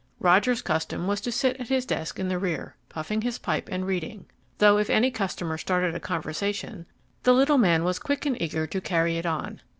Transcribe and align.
Roger's 0.19 0.63
custom 0.63 1.05
was 1.05 1.21
to 1.21 1.31
sit 1.31 1.57
at 1.59 1.67
his 1.67 1.85
desk 1.85 2.17
in 2.19 2.27
the 2.27 2.39
rear, 2.39 2.75
puffing 2.89 3.21
his 3.21 3.37
pipe 3.37 3.69
and 3.71 3.85
reading; 3.85 4.25
though 4.57 4.79
if 4.79 4.89
any 4.89 5.11
customer 5.11 5.59
started 5.59 5.93
a 5.93 5.99
conversation, 5.99 6.87
the 7.21 7.35
little 7.35 7.59
man 7.59 7.83
was 7.83 7.99
quick 7.99 8.25
and 8.25 8.41
eager 8.41 8.65
to 8.65 8.81
carry 8.81 9.17
it 9.17 9.27
on. 9.27 9.61